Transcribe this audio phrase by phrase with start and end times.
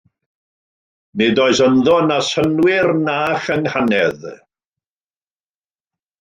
[1.21, 4.27] Nid oes ynddo na synnwyr na chynghanedd.